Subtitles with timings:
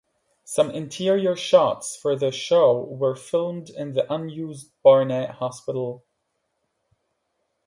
[0.43, 6.03] Some interior shots for the show were filmed in the unused Barnert Hospital.